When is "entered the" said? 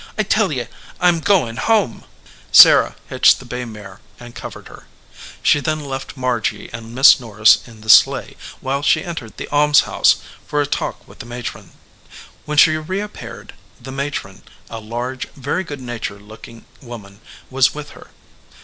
9.03-9.47